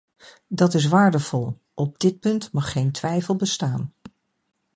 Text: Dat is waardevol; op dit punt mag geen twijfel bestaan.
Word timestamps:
Dat 0.47 0.73
is 0.73 0.87
waardevol; 0.87 1.57
op 1.73 1.99
dit 1.99 2.19
punt 2.19 2.51
mag 2.51 2.71
geen 2.71 2.91
twijfel 2.91 3.35
bestaan. 3.35 3.93